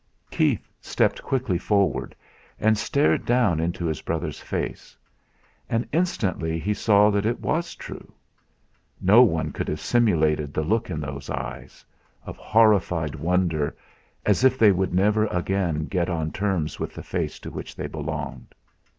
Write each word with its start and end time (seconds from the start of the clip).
Keith 0.31 0.67
stepped 0.81 1.21
quickly 1.21 1.59
forward, 1.59 2.15
and 2.59 2.75
stared 2.75 3.23
down 3.23 3.59
into 3.59 3.85
his 3.85 4.01
brother's 4.01 4.39
face; 4.39 4.97
and 5.69 5.87
instantly 5.91 6.57
he 6.57 6.73
saw 6.73 7.11
that 7.11 7.23
it 7.27 7.39
was 7.39 7.75
true. 7.75 8.11
No 8.99 9.21
one 9.21 9.51
could 9.51 9.67
have 9.67 9.79
simulated 9.79 10.55
the 10.55 10.63
look 10.63 10.89
in 10.89 11.01
those 11.01 11.29
eyes 11.29 11.85
of 12.25 12.35
horrified 12.37 13.13
wonder, 13.13 13.77
as 14.25 14.43
if 14.43 14.57
they 14.57 14.71
would 14.71 14.91
never 14.91 15.27
again 15.27 15.85
get 15.85 16.09
on 16.09 16.31
terms 16.31 16.79
with 16.79 16.95
the 16.95 17.03
face 17.03 17.37
to 17.37 17.51
which 17.51 17.75
they 17.75 17.85
belonged. 17.85 18.55